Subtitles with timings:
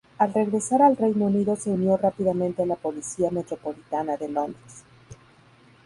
[0.17, 4.83] Al regresar al Reino Unido se unió rápidamente a la Policía Metropolitana de Londres.